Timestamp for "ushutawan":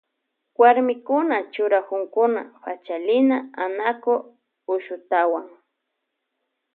4.73-5.45